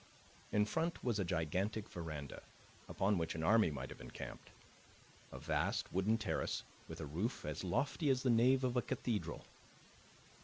In 0.51 0.65
front 0.65 1.03
was 1.03 1.19
a 1.19 1.23
gigantic 1.23 1.87
veranda, 1.87 2.41
upon 2.89 3.19
which 3.19 3.35
an 3.35 3.43
army 3.43 3.69
might 3.69 3.91
have 3.91 4.01
encamped 4.01 4.49
a 5.31 5.37
vast 5.37 5.93
wooden 5.93 6.17
terrace, 6.17 6.63
with 6.87 6.99
a 6.99 7.05
roof 7.05 7.45
as 7.45 7.63
lofty 7.63 8.09
as 8.09 8.23
the 8.23 8.31
nave 8.31 8.63
of 8.63 8.75
a 8.75 8.81
cathedral. 8.81 9.45